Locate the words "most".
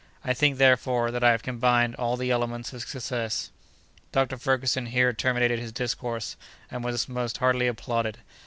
7.07-7.37